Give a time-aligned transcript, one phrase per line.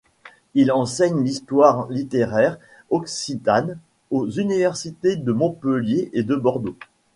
[0.55, 2.57] Il enseigne l’histoire littéraire
[2.89, 3.77] occitane
[4.09, 6.75] aux universités de Montpellier et de Bordeaux.